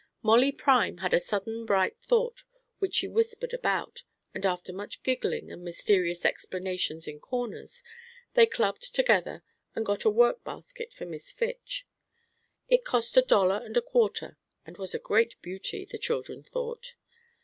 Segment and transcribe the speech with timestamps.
[0.23, 2.41] Molly Prime had a sudden bright thought,
[2.79, 4.01] which she whispered about,
[4.33, 7.83] and after much giggling and mysterious explanations in corners,
[8.33, 9.43] they clubbed together
[9.75, 11.85] and got a work basket for Miss Fitch.
[12.67, 16.95] It cost a dollar and a quarter, and was a great beauty, the children thought.